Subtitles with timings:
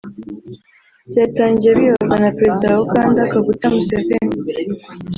[1.11, 4.37] byatangiye biyoborwa na Perezida wa Uganda Kaguta Museveni